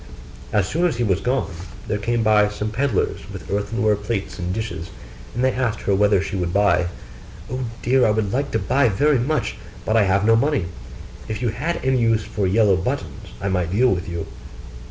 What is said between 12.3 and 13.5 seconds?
yellow buttons, I